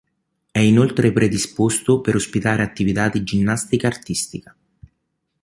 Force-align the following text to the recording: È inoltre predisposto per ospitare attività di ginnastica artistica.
È 0.49 0.57
inoltre 0.57 1.11
predisposto 1.13 2.01
per 2.01 2.15
ospitare 2.15 2.63
attività 2.63 3.07
di 3.07 3.21
ginnastica 3.23 3.85
artistica. 3.85 4.55